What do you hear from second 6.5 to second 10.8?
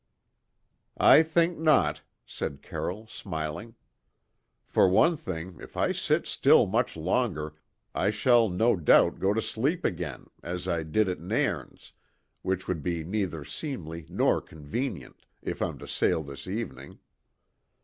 much longer, I shall, no doubt, go to sleep again, as